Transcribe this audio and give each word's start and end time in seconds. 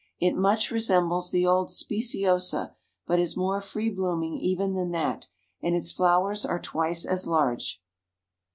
It 0.19 0.33
much 0.35 0.71
resembles 0.71 1.29
the 1.29 1.45
old 1.45 1.69
Speciosa, 1.69 2.73
but 3.05 3.19
is 3.19 3.37
more 3.37 3.61
free 3.61 3.91
blooming 3.91 4.33
even 4.33 4.73
than 4.73 4.89
that, 4.93 5.27
and 5.61 5.75
its 5.75 5.91
flowers 5.91 6.43
are 6.43 6.59
twice 6.59 7.05
as 7.05 7.27
large. 7.27 7.83